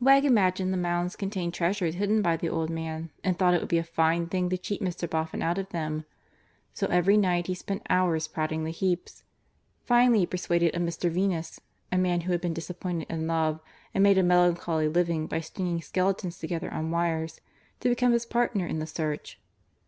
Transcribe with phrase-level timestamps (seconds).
[0.00, 3.68] Wegg imagined the mounds contained treasures hidden by the old man and thought it would
[3.68, 5.08] be a fine thing to cheat Mr.
[5.08, 6.04] Boffin out of them.
[6.74, 9.22] So every night he spent hours prodding the heaps.
[9.84, 11.08] Finally he persuaded a Mr.
[11.08, 11.60] Venus
[11.92, 13.60] (a man who had been disappointed in love
[13.94, 17.40] and made a melancholy living by stringing skeletons together on wires),
[17.78, 19.38] to become his partner in the search.